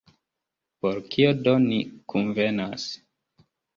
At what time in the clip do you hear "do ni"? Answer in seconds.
1.47-1.77